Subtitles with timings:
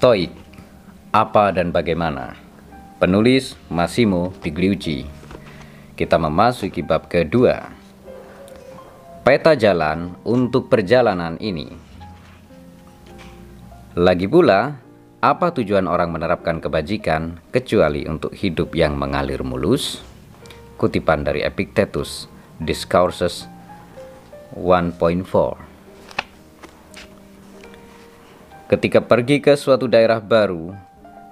[0.00, 0.32] Stoik
[1.12, 2.32] Apa dan Bagaimana?
[2.96, 5.04] Penulis Massimo Pigliucci.
[5.92, 7.68] Kita memasuki bab kedua.
[9.20, 11.68] Peta jalan untuk perjalanan ini.
[14.00, 14.80] Lagi pula,
[15.20, 20.00] apa tujuan orang menerapkan kebajikan kecuali untuk hidup yang mengalir mulus?
[20.80, 22.24] Kutipan dari Epictetus,
[22.56, 23.44] Discourses
[24.56, 25.69] 1.4
[28.70, 30.70] Ketika pergi ke suatu daerah baru,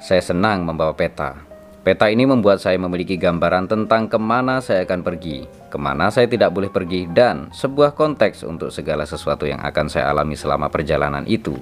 [0.02, 1.38] saya senang membawa peta.
[1.86, 6.26] Peta ini membuat saya memiliki gambaran tentang ke mana saya akan pergi, ke mana saya
[6.26, 11.22] tidak boleh pergi, dan sebuah konteks untuk segala sesuatu yang akan saya alami selama perjalanan
[11.30, 11.54] itu.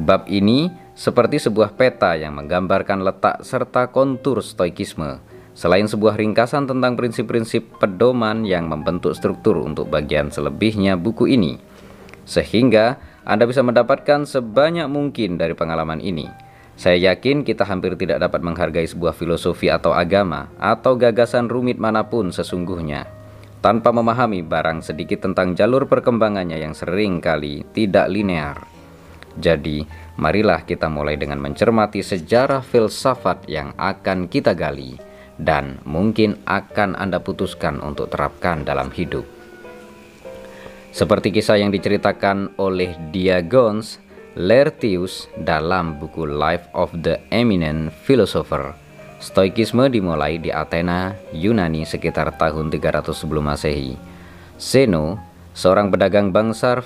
[0.00, 5.20] Bab ini seperti sebuah peta yang menggambarkan letak serta kontur stoikisme,
[5.52, 11.60] selain sebuah ringkasan tentang prinsip-prinsip pedoman yang membentuk struktur untuk bagian selebihnya buku ini.
[12.24, 16.30] Sehingga anda bisa mendapatkan sebanyak mungkin dari pengalaman ini.
[16.78, 22.06] Saya yakin kita hampir tidak dapat menghargai sebuah filosofi atau agama atau gagasan rumit mana
[22.06, 23.16] pun sesungguhnya
[23.58, 28.62] tanpa memahami barang sedikit tentang jalur perkembangannya yang sering kali tidak linear.
[29.36, 29.82] Jadi,
[30.22, 34.96] marilah kita mulai dengan mencermati sejarah filsafat yang akan kita gali
[35.36, 39.35] dan mungkin akan Anda putuskan untuk terapkan dalam hidup.
[40.96, 44.00] Seperti kisah yang diceritakan oleh Diagoras
[44.32, 48.72] Laertius dalam buku Life of the Eminent Philosopher.
[49.20, 53.92] Stoikisme dimulai di Athena, Yunani sekitar tahun 300 sebelum Masehi.
[54.56, 55.20] Zeno,
[55.52, 56.80] seorang pedagang bangsa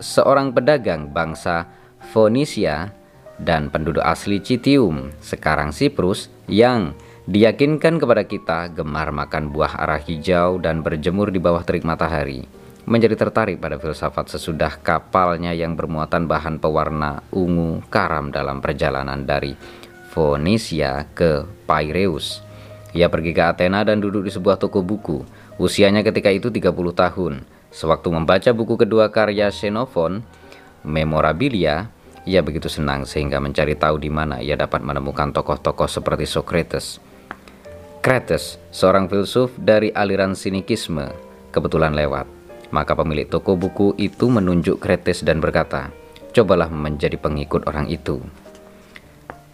[0.00, 1.68] seorang pedagang bangsa
[2.16, 2.96] Fonisia
[3.36, 6.96] dan penduduk asli Citium, sekarang Siprus, yang
[7.28, 13.16] diyakinkan kepada kita gemar makan buah arah hijau dan berjemur di bawah terik matahari menjadi
[13.16, 19.56] tertarik pada filsafat sesudah kapalnya yang bermuatan bahan pewarna ungu karam dalam perjalanan dari
[20.12, 22.44] Phoenicia ke Piraeus.
[22.94, 25.26] Ia pergi ke Athena dan duduk di sebuah toko buku.
[25.58, 27.42] Usianya ketika itu 30 tahun.
[27.74, 30.22] Sewaktu membaca buku kedua karya Xenophon,
[30.86, 31.90] Memorabilia,
[32.22, 37.02] ia begitu senang sehingga mencari tahu di mana ia dapat menemukan tokoh-tokoh seperti Socrates.
[38.04, 41.08] Krates, seorang filsuf dari aliran sinikisme,
[41.50, 42.43] kebetulan lewat.
[42.72, 45.92] Maka pemilik toko buku itu menunjuk Kretes dan berkata,
[46.34, 48.18] Cobalah menjadi pengikut orang itu.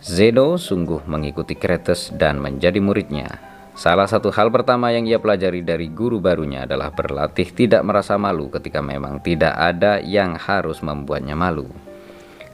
[0.00, 3.28] Zeno sungguh mengikuti Kretes dan menjadi muridnya.
[3.76, 8.48] Salah satu hal pertama yang ia pelajari dari guru barunya adalah berlatih tidak merasa malu
[8.48, 11.69] ketika memang tidak ada yang harus membuatnya malu.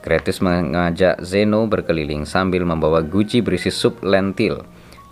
[0.03, 4.63] Kretes mengajak Zeno berkeliling sambil membawa guci berisi sup lentil.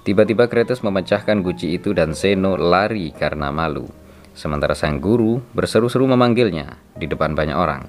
[0.03, 3.87] Tiba-tiba Kretes memecahkan guci itu dan Zeno lari karena malu.
[4.35, 7.87] Sementara sang guru berseru-seru memanggilnya di depan banyak orang.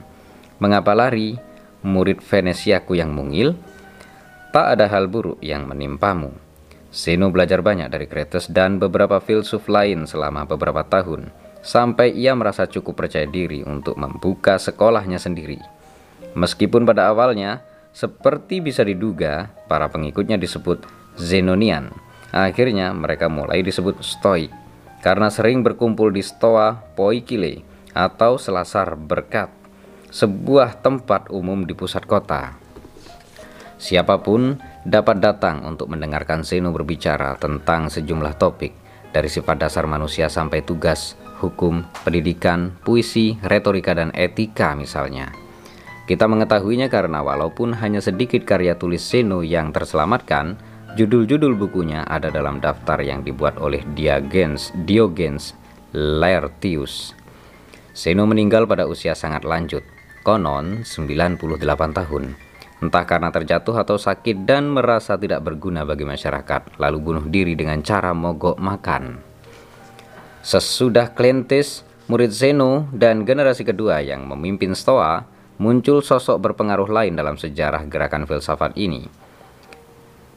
[0.62, 1.34] Mengapa lari,
[1.82, 3.58] murid Venesiaku yang mungil?
[4.54, 6.30] Tak ada hal buruk yang menimpamu.
[6.94, 11.28] Zeno belajar banyak dari Kretes dan beberapa filsuf lain selama beberapa tahun,
[11.60, 15.60] sampai ia merasa cukup percaya diri untuk membuka sekolahnya sendiri.
[16.38, 17.60] Meskipun pada awalnya,
[17.90, 20.86] seperti bisa diduga, para pengikutnya disebut
[21.18, 21.90] Zenonian.
[22.32, 24.65] Akhirnya mereka mulai disebut Stoik
[25.06, 27.62] karena sering berkumpul di Stoa Poikile
[27.94, 29.54] atau Selasar Berkat,
[30.10, 32.58] sebuah tempat umum di pusat kota.
[33.78, 38.74] Siapa pun dapat datang untuk mendengarkan Zeno berbicara tentang sejumlah topik,
[39.14, 45.30] dari sifat dasar manusia sampai tugas, hukum, pendidikan, puisi, retorika, dan etika misalnya.
[46.10, 50.58] Kita mengetahuinya karena walaupun hanya sedikit karya tulis Zeno yang terselamatkan,
[50.96, 55.52] Judul-judul bukunya ada dalam daftar yang dibuat oleh Diogenes, Diogenes
[55.92, 57.12] Laertius.
[57.92, 59.84] Zeno meninggal pada usia sangat lanjut.
[60.24, 61.60] konon 98
[61.92, 62.32] tahun.
[62.80, 67.84] Entah karena terjatuh atau sakit dan merasa tidak berguna bagi masyarakat, lalu bunuh diri dengan
[67.84, 69.20] cara mogok makan.
[70.40, 75.28] Sesudah Cleantis, murid Zeno dan generasi kedua yang memimpin Stoa,
[75.60, 79.25] muncul sosok berpengaruh lain dalam sejarah gerakan filsafat ini.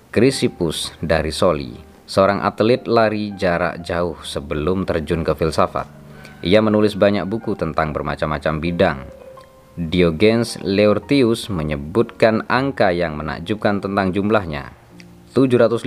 [0.09, 1.69] Chrysippus dari Soli,
[2.09, 5.85] seorang atlet lari jarak jauh sebelum terjun ke filsafat.
[6.41, 8.99] Ia menulis banyak buku tentang bermacam-macam bidang.
[9.77, 14.73] Diogenes Laertius menyebutkan angka yang menakjubkan tentang jumlahnya,
[15.37, 15.85] 705.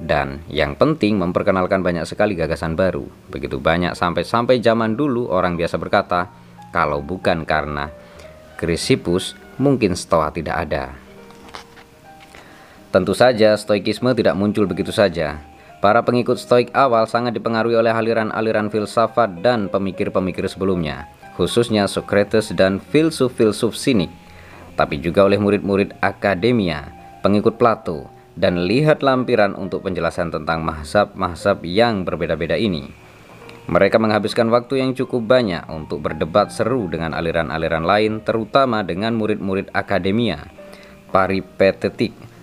[0.00, 3.04] Dan yang penting memperkenalkan banyak sekali gagasan baru.
[3.28, 6.32] Begitu banyak sampai-sampai zaman dulu orang biasa berkata,
[6.72, 7.92] kalau bukan karena
[8.56, 11.03] Chrysippus, mungkin Stoa tidak ada.
[12.94, 15.42] Tentu saja, Stoikisme tidak muncul begitu saja.
[15.82, 22.78] Para pengikut Stoik awal sangat dipengaruhi oleh aliran-aliran filsafat dan pemikir-pemikir sebelumnya, khususnya Socrates dan
[22.78, 24.14] filsuf-filsuf sinik,
[24.78, 26.94] tapi juga oleh murid-murid akademia,
[27.26, 28.06] pengikut Plato,
[28.38, 32.94] dan lihat lampiran untuk penjelasan tentang mahsab-mahsab yang berbeda-beda ini.
[33.66, 39.74] Mereka menghabiskan waktu yang cukup banyak untuk berdebat seru dengan aliran-aliran lain, terutama dengan murid-murid
[39.74, 40.46] akademia,
[41.10, 42.33] paripatetik,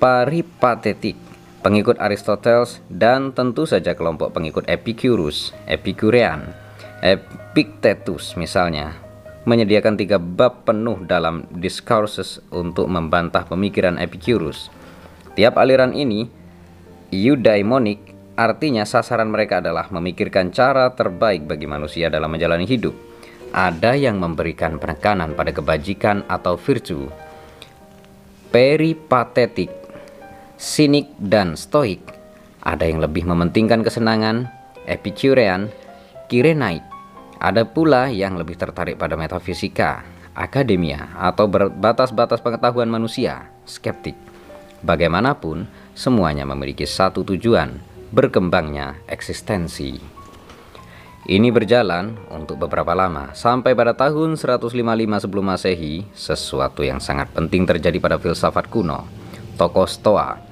[0.00, 1.14] paripatetik,
[1.60, 6.56] pengikut Aristoteles, dan tentu saja kelompok pengikut Epicurus, Epicurean,
[7.04, 8.96] Epictetus misalnya,
[9.44, 14.72] menyediakan tiga bab penuh dalam Discourses untuk membantah pemikiran Epicurus.
[15.36, 16.24] Tiap aliran ini,
[17.12, 22.96] eudaimonik, artinya sasaran mereka adalah memikirkan cara terbaik bagi manusia dalam menjalani hidup.
[23.52, 27.10] Ada yang memberikan penekanan pada kebajikan atau virtue.
[28.50, 29.79] Peripatetik
[30.60, 32.04] sinik, dan stoik.
[32.60, 34.52] Ada yang lebih mementingkan kesenangan,
[34.84, 35.72] epicurean,
[36.28, 36.84] kirenaik.
[37.40, 40.04] Ada pula yang lebih tertarik pada metafisika,
[40.36, 44.12] akademia, atau batas-batas pengetahuan manusia, skeptik.
[44.84, 45.64] Bagaimanapun,
[45.96, 47.80] semuanya memiliki satu tujuan,
[48.12, 49.96] berkembangnya eksistensi.
[51.24, 54.76] Ini berjalan untuk beberapa lama, sampai pada tahun 155
[55.24, 59.08] sebelum masehi, sesuatu yang sangat penting terjadi pada filsafat kuno.
[59.56, 60.49] Tokoh Stoa,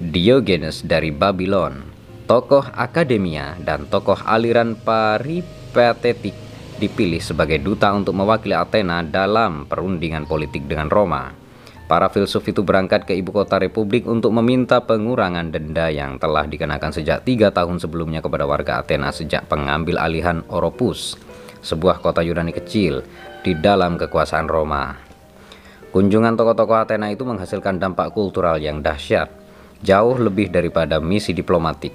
[0.00, 1.84] Diogenes dari Babylon,
[2.24, 6.32] tokoh akademia dan tokoh aliran paripatetik
[6.80, 11.36] dipilih sebagai duta untuk mewakili Athena dalam perundingan politik dengan Roma.
[11.84, 16.96] Para filsuf itu berangkat ke ibu kota republik untuk meminta pengurangan denda yang telah dikenakan
[16.96, 21.20] sejak tiga tahun sebelumnya kepada warga Athena sejak pengambil alihan Oropus,
[21.60, 23.04] sebuah kota Yunani kecil
[23.44, 24.96] di dalam kekuasaan Roma.
[25.92, 29.39] Kunjungan tokoh-tokoh Athena itu menghasilkan dampak kultural yang dahsyat
[29.80, 31.92] jauh lebih daripada misi diplomatik,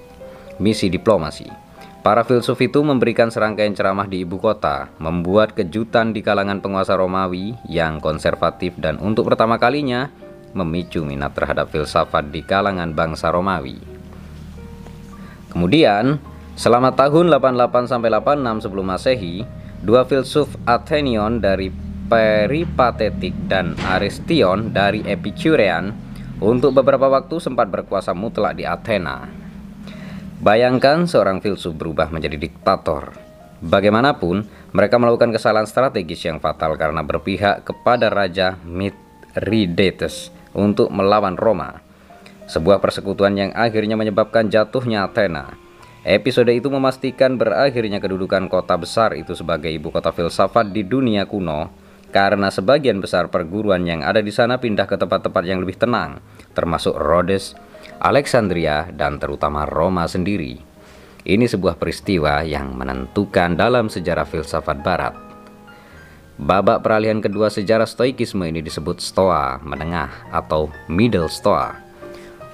[0.58, 1.66] misi diplomasi.
[2.06, 7.58] Para filsuf itu memberikan serangkaian ceramah di ibu kota, membuat kejutan di kalangan penguasa Romawi
[7.66, 10.14] yang konservatif dan untuk pertama kalinya
[10.54, 13.82] memicu minat terhadap filsafat di kalangan bangsa Romawi.
[15.50, 16.22] Kemudian,
[16.54, 19.36] selama tahun 88 sampai 86 sebelum Masehi,
[19.82, 21.74] dua filsuf Athenion dari
[22.06, 26.05] Peripatetik dan Aristion dari Epicurean
[26.40, 29.28] untuk beberapa waktu sempat berkuasa mutlak di Athena.
[30.44, 33.16] Bayangkan seorang filsuf berubah menjadi diktator.
[33.64, 34.44] Bagaimanapun,
[34.76, 41.80] mereka melakukan kesalahan strategis yang fatal karena berpihak kepada Raja Mithridates untuk melawan Roma.
[42.46, 45.56] Sebuah persekutuan yang akhirnya menyebabkan jatuhnya Athena.
[46.06, 51.85] Episode itu memastikan berakhirnya kedudukan kota besar itu sebagai ibu kota filsafat di dunia kuno
[52.14, 56.22] karena sebagian besar perguruan yang ada di sana pindah ke tempat-tempat yang lebih tenang,
[56.54, 57.56] termasuk Rhodes,
[58.02, 60.60] Alexandria, dan terutama Roma sendiri.
[61.26, 65.14] Ini sebuah peristiwa yang menentukan dalam sejarah filsafat barat.
[66.36, 71.80] Babak peralihan kedua sejarah stoikisme ini disebut Stoa menengah atau Middle Stoa.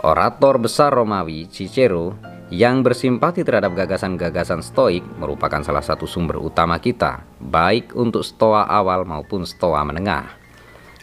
[0.05, 2.13] Orator besar Romawi Cicero
[2.51, 9.07] yang bersimpati terhadap gagasan-gagasan stoik merupakan salah satu sumber utama kita, baik untuk stoa awal
[9.07, 10.35] maupun stoa menengah.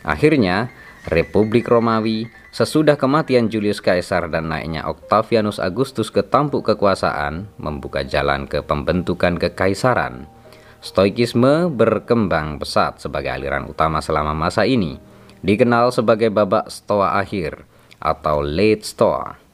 [0.05, 0.69] Akhirnya,
[1.09, 8.45] Republik Romawi sesudah kematian Julius Caesar dan naiknya Octavianus Augustus ke tampuk kekuasaan membuka jalan
[8.45, 10.29] ke pembentukan kekaisaran.
[10.85, 15.01] Stoikisme berkembang pesat sebagai aliran utama selama masa ini,
[15.41, 17.65] dikenal sebagai babak stoa akhir
[17.99, 19.48] atau late stoa.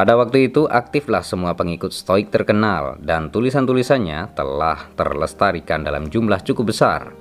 [0.00, 6.72] Pada waktu itu aktiflah semua pengikut stoik terkenal dan tulisan-tulisannya telah terlestarikan dalam jumlah cukup
[6.72, 7.12] besar.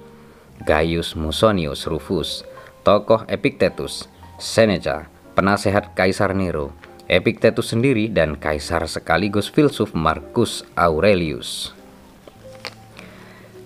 [0.63, 2.47] Gaius Musonius Rufus,
[2.87, 4.07] tokoh Epictetus,
[4.39, 6.71] Seneca, penasehat Kaisar Nero,
[7.11, 11.75] Epictetus sendiri dan kaisar sekaligus filsuf Marcus Aurelius.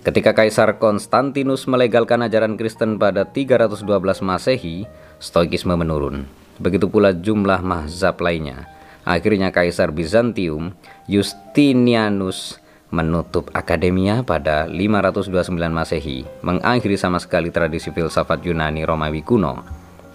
[0.02, 3.86] Ketika Kaisar Konstantinus melegalkan ajaran Kristen pada 312
[4.26, 4.90] Masehi,
[5.22, 6.26] Stoikisme menurun.
[6.58, 8.73] Begitu pula jumlah mazhab lainnya.
[9.04, 10.72] Akhirnya Kaisar Bizantium,
[11.04, 19.60] Justinianus menutup akademia pada 529 Masehi, mengakhiri sama sekali tradisi filsafat Yunani Romawi kuno.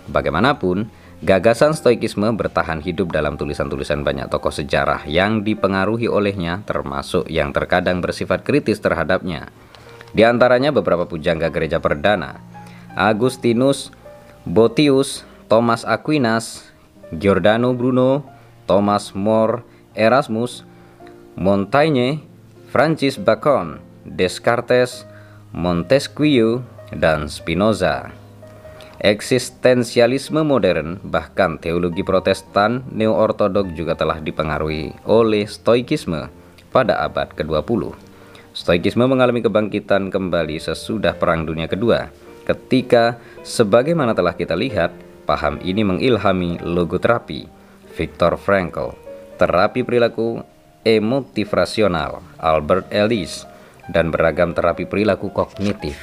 [0.10, 0.90] Bagaimanapun,
[1.22, 8.00] gagasan Stoikisme bertahan hidup dalam tulisan-tulisan banyak tokoh sejarah yang dipengaruhi olehnya, termasuk yang terkadang
[8.00, 9.52] bersifat kritis terhadapnya.
[10.16, 12.42] Di antaranya beberapa pujangga gereja perdana,
[12.98, 13.94] Agustinus,
[14.48, 16.66] Botius, Thomas Aquinas,
[17.14, 18.39] Giordano Bruno,
[18.70, 19.66] Thomas More,
[19.98, 20.62] Erasmus,
[21.34, 22.22] Montaigne,
[22.70, 25.10] Francis Bacon, Descartes,
[25.50, 26.62] Montesquieu,
[26.94, 28.14] dan Spinoza.
[29.02, 36.30] Eksistensialisme modern, bahkan teologi protestan neo-ortodok juga telah dipengaruhi oleh stoikisme
[36.70, 37.96] pada abad ke-20.
[38.54, 42.12] Stoikisme mengalami kebangkitan kembali sesudah Perang Dunia Kedua,
[42.44, 44.92] ketika sebagaimana telah kita lihat,
[45.24, 47.59] paham ini mengilhami logoterapi,
[47.94, 48.96] Viktor Frankl,
[49.38, 50.42] terapi perilaku
[50.86, 53.46] emotif rasional, Albert Ellis,
[53.90, 55.98] dan beragam terapi perilaku kognitif.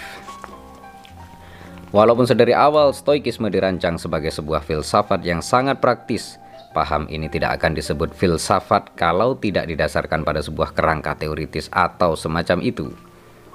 [1.94, 6.36] Walaupun sedari awal stoikisme dirancang sebagai sebuah filsafat yang sangat praktis,
[6.76, 12.60] Paham ini tidak akan disebut filsafat kalau tidak didasarkan pada sebuah kerangka teoritis atau semacam
[12.60, 12.92] itu.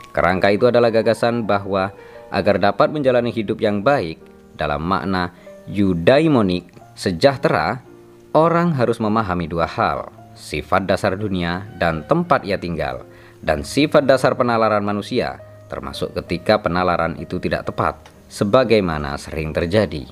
[0.09, 1.93] Kerangka itu adalah gagasan bahwa
[2.33, 4.17] agar dapat menjalani hidup yang baik
[4.57, 5.29] dalam makna
[5.69, 6.65] eudaimonik
[6.97, 7.85] sejahtera,
[8.31, 13.03] orang harus memahami dua hal, sifat dasar dunia dan tempat ia tinggal,
[13.43, 17.99] dan sifat dasar penalaran manusia, termasuk ketika penalaran itu tidak tepat,
[18.31, 20.07] sebagaimana sering terjadi.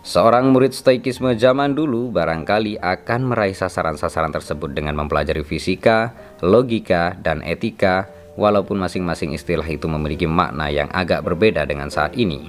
[0.00, 7.44] Seorang murid stoikisme zaman dulu barangkali akan meraih sasaran-sasaran tersebut dengan mempelajari fisika, logika, dan
[7.44, 8.08] etika,
[8.40, 12.48] walaupun masing-masing istilah itu memiliki makna yang agak berbeda dengan saat ini.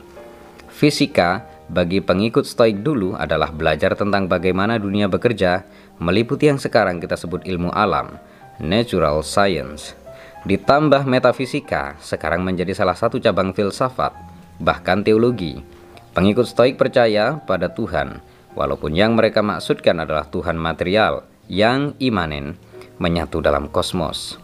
[0.72, 5.64] Fisika bagi pengikut stoik dulu adalah belajar tentang bagaimana dunia bekerja,
[6.04, 8.20] meliputi yang sekarang kita sebut ilmu alam,
[8.60, 9.96] natural science.
[10.44, 14.12] Ditambah metafisika, sekarang menjadi salah satu cabang filsafat,
[14.60, 15.64] bahkan teologi
[16.12, 18.20] Pengikut Stoik percaya pada Tuhan,
[18.52, 22.60] walaupun yang mereka maksudkan adalah Tuhan material yang imanen
[23.00, 24.36] menyatu dalam kosmos.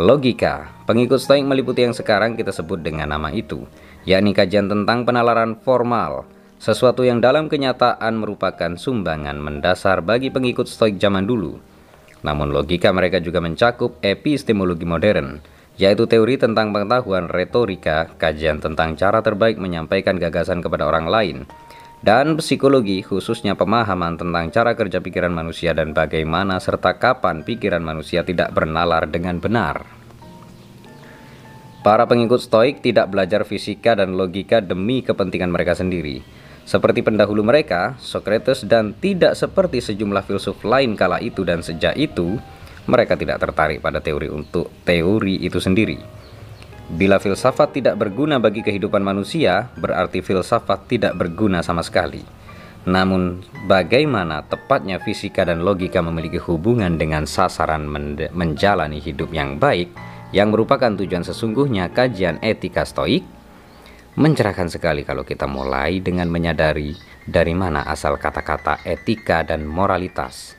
[0.00, 3.68] Logika, pengikut Stoik meliputi yang sekarang kita sebut dengan nama itu,
[4.08, 6.24] yakni kajian tentang penalaran formal,
[6.64, 11.60] sesuatu yang dalam kenyataan merupakan sumbangan mendasar bagi pengikut Stoik zaman dulu.
[12.24, 15.44] Namun logika mereka juga mencakup epistemologi modern,
[15.76, 21.36] yaitu teori tentang pengetahuan retorika, kajian tentang cara terbaik menyampaikan gagasan kepada orang lain,
[22.00, 28.24] dan psikologi khususnya pemahaman tentang cara kerja pikiran manusia dan bagaimana serta kapan pikiran manusia
[28.24, 29.84] tidak bernalar dengan benar.
[31.84, 36.24] Para pengikut Stoik tidak belajar fisika dan logika demi kepentingan mereka sendiri.
[36.64, 42.40] Seperti pendahulu mereka, Socrates dan tidak seperti sejumlah filsuf lain kala itu dan sejak itu,
[42.88, 46.00] mereka tidak tertarik pada teori untuk teori itu sendiri.
[46.84, 52.20] Bila filsafat tidak berguna bagi kehidupan manusia, berarti filsafat tidak berguna sama sekali.
[52.84, 57.88] Namun, bagaimana tepatnya fisika dan logika memiliki hubungan dengan sasaran
[58.32, 59.88] menjalani hidup yang baik,
[60.36, 63.24] yang merupakan tujuan sesungguhnya kajian etika stoik?
[64.14, 66.94] Mencerahkan sekali kalau kita mulai dengan menyadari
[67.26, 70.54] dari mana asal kata-kata etika dan moralitas.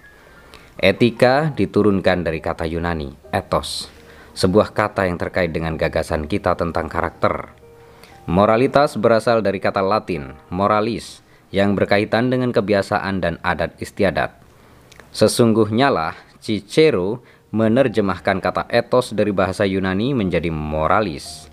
[0.76, 3.88] Etika diturunkan dari kata Yunani, ethos,
[4.36, 7.56] sebuah kata yang terkait dengan gagasan kita tentang karakter.
[8.28, 11.24] Moralitas berasal dari kata Latin, moralis,
[11.56, 14.36] yang berkaitan dengan kebiasaan dan adat istiadat.
[15.16, 16.12] Sesungguhnya lah
[16.44, 17.24] Cicero
[17.56, 21.45] menerjemahkan kata ethos dari bahasa Yunani menjadi moralis,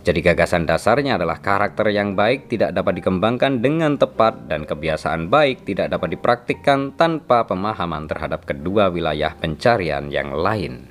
[0.00, 5.68] jadi gagasan dasarnya adalah karakter yang baik tidak dapat dikembangkan dengan tepat dan kebiasaan baik
[5.68, 10.88] tidak dapat dipraktikkan tanpa pemahaman terhadap kedua wilayah pencarian yang lain.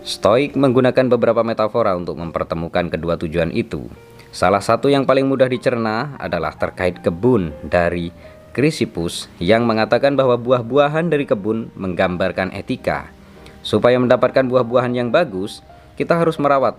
[0.00, 3.92] Stoik menggunakan beberapa metafora untuk mempertemukan kedua tujuan itu.
[4.32, 8.08] Salah satu yang paling mudah dicerna adalah terkait kebun dari
[8.56, 13.12] Chrysippus yang mengatakan bahwa buah-buahan dari kebun menggambarkan etika.
[13.60, 15.60] Supaya mendapatkan buah-buahan yang bagus,
[15.96, 16.76] kita harus merawat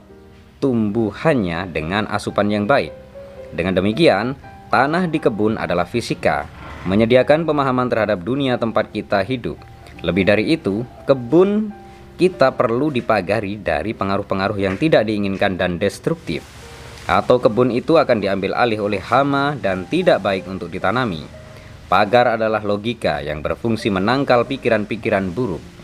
[0.59, 2.91] tumbuhannya dengan asupan yang baik.
[3.55, 4.35] Dengan demikian,
[4.71, 6.49] tanah di kebun adalah fisika,
[6.83, 9.59] menyediakan pemahaman terhadap dunia tempat kita hidup.
[10.03, 11.71] Lebih dari itu, kebun
[12.15, 16.43] kita perlu dipagari dari pengaruh-pengaruh yang tidak diinginkan dan destruktif.
[17.05, 21.21] Atau kebun itu akan diambil alih oleh hama dan tidak baik untuk ditanami.
[21.85, 25.74] Pagar adalah logika yang berfungsi menangkal pikiran-pikiran buruk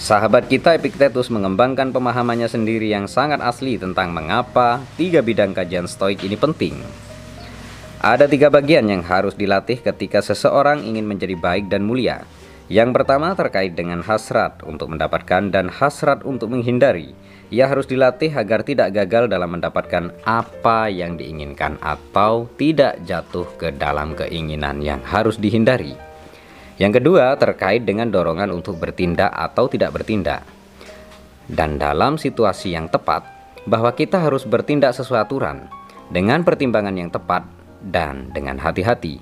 [0.00, 6.24] Sahabat kita Epictetus mengembangkan pemahamannya sendiri yang sangat asli tentang mengapa tiga bidang kajian stoik
[6.24, 6.80] ini penting.
[8.00, 12.24] Ada tiga bagian yang harus dilatih ketika seseorang ingin menjadi baik dan mulia.
[12.72, 17.12] Yang pertama terkait dengan hasrat untuk mendapatkan dan hasrat untuk menghindari.
[17.52, 23.68] Ia harus dilatih agar tidak gagal dalam mendapatkan apa yang diinginkan atau tidak jatuh ke
[23.76, 25.92] dalam keinginan yang harus dihindari.
[26.80, 30.48] Yang kedua terkait dengan dorongan untuk bertindak atau tidak bertindak.
[31.44, 33.20] Dan dalam situasi yang tepat,
[33.68, 35.68] bahwa kita harus bertindak sesuai aturan
[36.08, 37.44] dengan pertimbangan yang tepat
[37.84, 39.20] dan dengan hati-hati.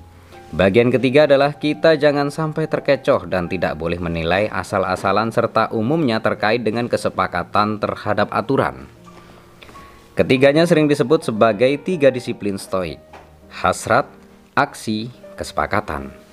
[0.54, 6.64] Bagian ketiga adalah kita jangan sampai terkecoh dan tidak boleh menilai asal-asalan serta umumnya terkait
[6.64, 8.88] dengan kesepakatan terhadap aturan.
[10.16, 13.02] Ketiganya sering disebut sebagai tiga disiplin stoik:
[13.50, 14.08] hasrat,
[14.56, 16.27] aksi, kesepakatan.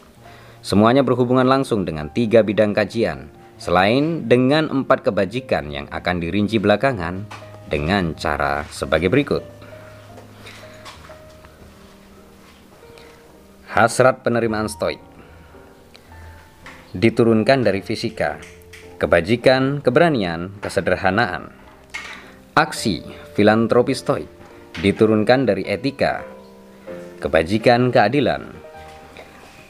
[0.66, 3.30] Semuanya berhubungan langsung dengan tiga bidang kajian,
[3.62, 7.22] selain dengan empat kebajikan yang akan dirinci belakangan
[7.70, 9.46] dengan cara sebagai berikut.
[13.78, 14.98] Hasrat penerimaan stoik
[16.98, 18.42] diturunkan dari fisika,
[18.98, 21.54] kebajikan, keberanian, kesederhanaan.
[22.58, 23.06] Aksi
[23.38, 24.32] filantropi stoik
[24.82, 26.26] diturunkan dari etika,
[27.22, 28.65] kebajikan, keadilan,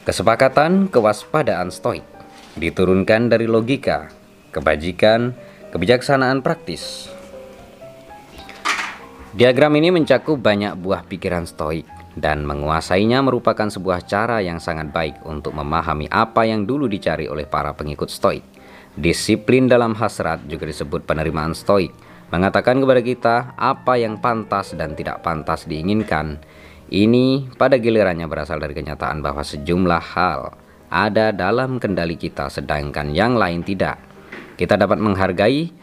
[0.06, 2.06] Kesepakatan kewaspadaan stoik
[2.54, 4.06] diturunkan dari logika,
[4.54, 5.34] kebajikan,
[5.74, 7.10] kebijaksanaan praktis.
[9.34, 15.26] Diagram ini mencakup banyak buah pikiran stoik dan menguasainya merupakan sebuah cara yang sangat baik
[15.26, 18.46] untuk memahami apa yang dulu dicari oleh para pengikut stoik.
[18.94, 21.90] Disiplin dalam hasrat juga disebut penerimaan stoik,
[22.30, 26.38] mengatakan kepada kita apa yang pantas dan tidak pantas diinginkan
[26.86, 30.54] ini pada gilirannya berasal dari kenyataan bahwa sejumlah hal
[30.86, 33.98] ada dalam kendali kita sedangkan yang lain tidak.
[34.54, 35.74] Kita dapat menghargai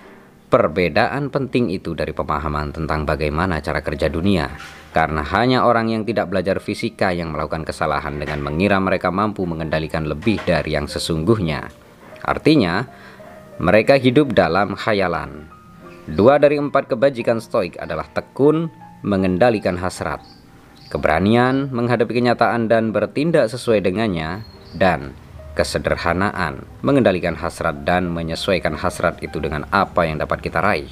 [0.47, 4.47] perbedaan penting itu dari pemahaman tentang bagaimana cara kerja dunia.
[4.95, 10.07] Karena hanya orang yang tidak belajar fisika yang melakukan kesalahan dengan mengira mereka mampu mengendalikan
[10.07, 11.67] lebih dari yang sesungguhnya.
[12.23, 12.85] Artinya,
[13.59, 15.49] mereka hidup dalam khayalan.
[16.07, 18.69] Dua dari empat kebajikan stoik adalah tekun
[19.03, 20.32] mengendalikan hasrat
[20.93, 24.45] keberanian menghadapi kenyataan dan bertindak sesuai dengannya,
[24.77, 25.17] dan
[25.57, 30.89] kesederhanaan mengendalikan hasrat dan menyesuaikan hasrat itu dengan apa yang dapat kita raih.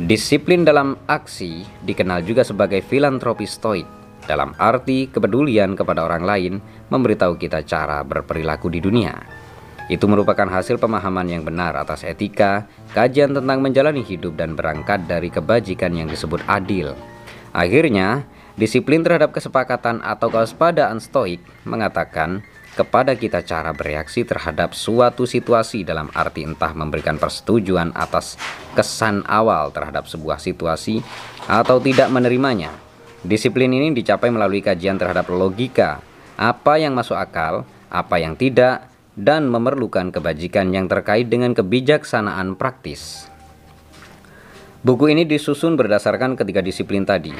[0.00, 3.84] Disiplin dalam aksi dikenal juga sebagai filantropi stoik,
[4.24, 6.52] dalam arti kepedulian kepada orang lain
[6.88, 9.12] memberitahu kita cara berperilaku di dunia.
[9.92, 12.64] Itu merupakan hasil pemahaman yang benar atas etika,
[12.96, 16.96] kajian tentang menjalani hidup dan berangkat dari kebajikan yang disebut adil.
[17.52, 25.84] Akhirnya, Disiplin terhadap kesepakatan atau kewaspadaan stoik mengatakan kepada kita cara bereaksi terhadap suatu situasi
[25.84, 28.40] dalam arti entah memberikan persetujuan atas
[28.72, 31.04] kesan awal terhadap sebuah situasi
[31.48, 32.72] atau tidak menerimanya.
[33.22, 36.02] Disiplin ini dicapai melalui kajian terhadap logika,
[36.34, 37.62] apa yang masuk akal,
[37.92, 43.28] apa yang tidak, dan memerlukan kebajikan yang terkait dengan kebijaksanaan praktis.
[44.82, 47.30] Buku ini disusun berdasarkan ketiga disiplin tadi,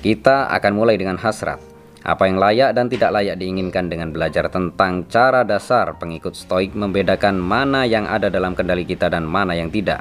[0.00, 1.60] kita akan mulai dengan hasrat,
[2.00, 7.36] apa yang layak dan tidak layak diinginkan dengan belajar tentang cara dasar pengikut stoik membedakan
[7.36, 10.00] mana yang ada dalam kendali kita dan mana yang tidak.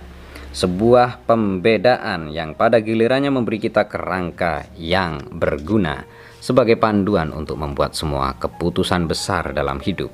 [0.49, 6.07] Sebuah pembedaan yang pada gilirannya memberi kita kerangka yang berguna
[6.39, 10.09] sebagai panduan untuk membuat semua keputusan besar dalam hidup.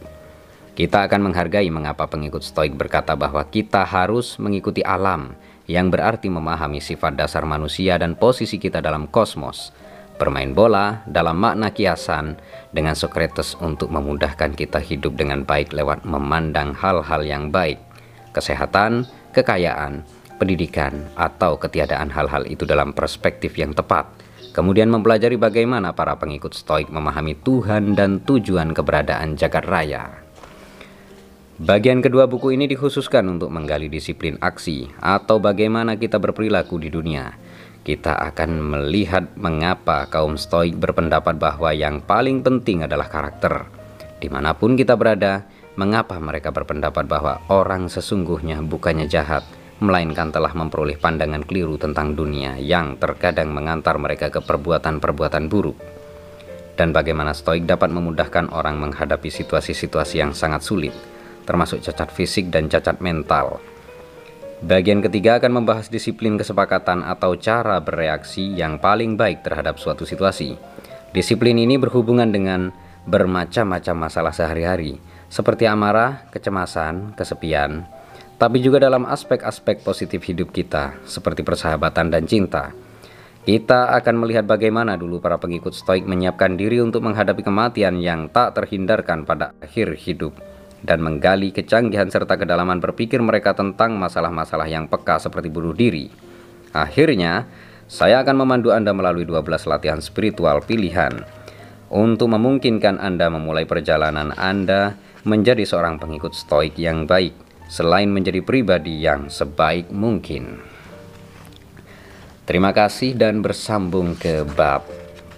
[0.76, 5.32] Kita akan menghargai mengapa pengikut stoik berkata bahwa kita harus mengikuti alam,
[5.66, 9.74] yang berarti memahami sifat dasar manusia dan posisi kita dalam kosmos.
[10.16, 12.40] Bermain bola dalam makna kiasan
[12.72, 17.84] dengan Socrates untuk memudahkan kita hidup dengan baik lewat memandang hal-hal yang baik,
[18.32, 19.04] kesehatan,
[19.36, 20.08] kekayaan,
[20.40, 24.08] pendidikan, atau ketiadaan hal-hal itu dalam perspektif yang tepat.
[24.56, 30.25] Kemudian mempelajari bagaimana para pengikut Stoik memahami Tuhan dan tujuan keberadaan jagat raya.
[31.56, 37.32] Bagian kedua buku ini dikhususkan untuk menggali disiplin aksi atau bagaimana kita berperilaku di dunia.
[37.80, 43.72] Kita akan melihat mengapa kaum stoik berpendapat bahwa yang paling penting adalah karakter.
[44.20, 45.48] Di mana pun kita berada,
[45.80, 49.48] mengapa mereka berpendapat bahwa orang sesungguhnya bukannya jahat,
[49.80, 55.80] melainkan telah memperoleh pandangan keliru tentang dunia yang terkadang mengantar mereka ke perbuatan-perbuatan buruk.
[56.76, 61.15] Dan bagaimana stoik dapat memudahkan orang menghadapi situasi-situasi yang sangat sulit,
[61.46, 63.62] termasuk cacat fisik dan cacat mental.
[64.66, 70.58] Bagian ketiga akan membahas disiplin kesepakatan atau cara bereaksi yang paling baik terhadap suatu situasi.
[71.14, 72.74] Disiplin ini berhubungan dengan
[73.06, 74.98] bermacam-macam masalah sehari-hari,
[75.30, 77.86] seperti amarah, kecemasan, kesepian,
[78.42, 82.74] tapi juga dalam aspek-aspek positif hidup kita, seperti persahabatan dan cinta.
[83.46, 88.58] Kita akan melihat bagaimana dulu para pengikut Stoik menyiapkan diri untuk menghadapi kematian yang tak
[88.58, 90.34] terhindarkan pada akhir hidup
[90.86, 96.08] dan menggali kecanggihan serta kedalaman berpikir mereka tentang masalah-masalah yang peka seperti bunuh diri.
[96.72, 97.50] Akhirnya,
[97.90, 101.26] saya akan memandu Anda melalui 12 latihan spiritual pilihan
[101.90, 107.34] untuk memungkinkan Anda memulai perjalanan Anda menjadi seorang pengikut Stoik yang baik
[107.66, 110.62] selain menjadi pribadi yang sebaik mungkin.
[112.46, 114.86] Terima kasih dan bersambung ke bab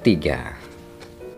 [0.03, 0.56] 3.